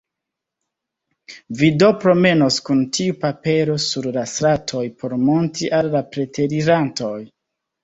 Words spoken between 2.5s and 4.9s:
kun tiu papero sur la stratoj